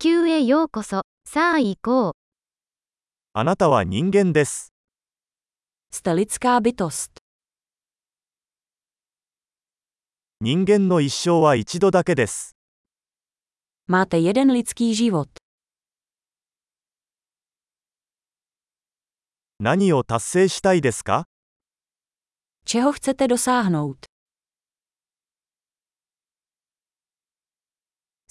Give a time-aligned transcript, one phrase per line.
[0.00, 1.02] 球へようこそ。
[1.28, 2.12] さあ行こう。
[3.32, 4.72] あなたは人間です。
[5.90, 6.88] スタリツカービト
[10.40, 12.54] 人間の一生は一度だけです。
[19.58, 21.26] 何を達成したいですか？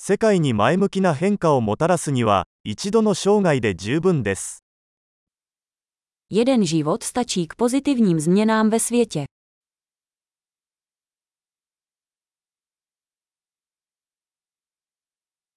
[0.10, 4.64] 世界に前向きな変化をもたらすには、一度の生涯で十分です。
[6.32, 9.26] Jeden život stačí k pozitivním změnám ve světě.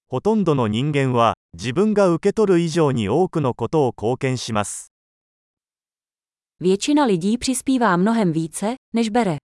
[0.09, 4.91] ほとんどの人間は、自分が受け取る以上に多くのことを貢献します。
[6.59, 9.37] Většina lidí přispívá mnohem více, než bere.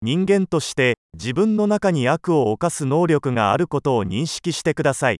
[0.00, 5.16] 人間として、自分の中に悪を犯す能力があることを認識してください。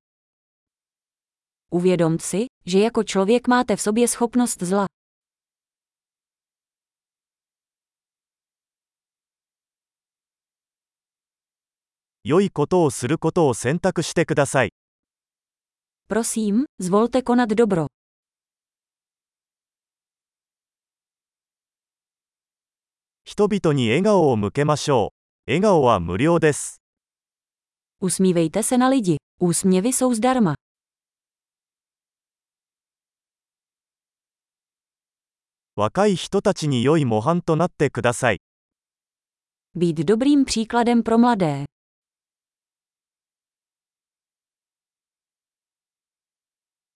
[1.72, 4.86] Uvědomt si, že jako člověk máte v sobě schopnost zla.
[12.24, 14.72] 良いことをすることを選択してください。
[16.08, 17.86] Prosím, zvolte konat dobro.
[23.38, 25.12] 人々に笑顔を向けましょ
[25.46, 25.50] う。
[25.52, 26.82] 笑顔は無料です。
[28.02, 29.16] Usmívejte se na lidi.
[29.40, 30.54] Úsměvy jsou zdarma.
[35.76, 38.40] 若い人たちに良い模範となってください。
[39.76, 41.64] Být dobrým příkladem pro mladé.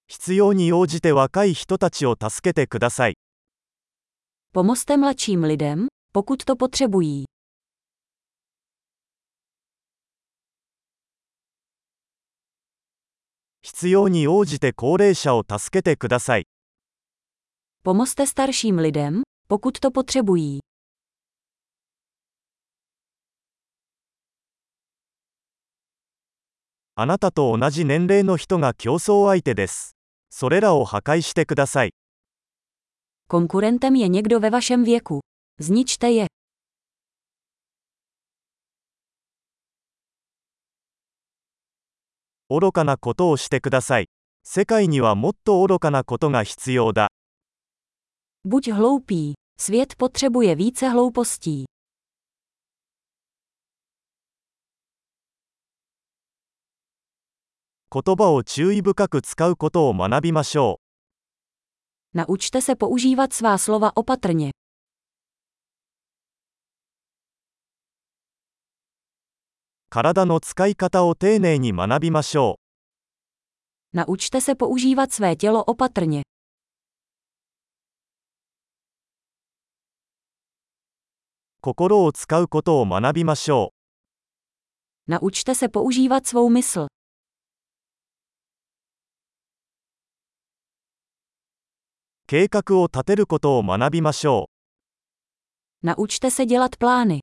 [0.09, 3.15] 必要に応じて若い人たちを助けてください。
[4.53, 7.25] Pomozte mladším lidem, pokud to potřebují.
[13.61, 16.48] 必要に応じて高齢者を助けてください。
[17.83, 20.60] Pomozte starším lidem, pokud to potřebují.
[26.95, 29.95] あなたと同じ年齢の人が競争相手です。
[30.32, 31.93] それらを破壊してください。
[33.30, 35.20] Konkurentem je někdo ve vašem věku.
[35.62, 36.27] Zničte je.
[42.50, 44.08] 愚かなことをしてください。
[44.42, 47.11] 世界にはもっと愚かなことが必要だ。
[48.45, 49.34] Buď hloupý.
[49.56, 51.64] Svět potřebuje více hloupostí.
[57.95, 60.80] 言葉を注意深く使うことを学びましょ
[62.14, 62.18] う。
[62.18, 64.51] Naučte se používat svá slova opatrně.
[69.92, 72.58] 体の使い方を丁寧に学びましょ
[73.92, 73.97] う。
[73.98, 76.23] Naučte se používat své tělo opatrně.
[81.61, 83.75] 心を使うことを学びましょ
[85.08, 85.11] う。
[85.11, 86.86] Naučte se používat svou mysl.
[92.27, 94.48] 計画を立てることを学びましょ
[95.83, 95.86] う。
[95.86, 97.20] Naučte se dělat plány.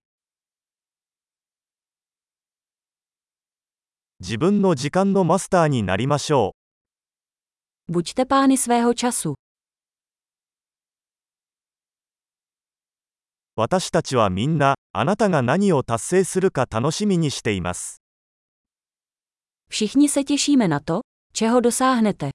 [4.22, 6.54] 自分の時間のマスターになりましょ
[7.88, 7.92] う。
[7.94, 9.36] Buďte pány svého času.
[13.56, 18.02] 私たちはみんな、あなたが何を達成するか楽しみにしています。
[19.70, 21.00] Všichni se těšíme na to,
[21.34, 22.32] čeho dosáhnete.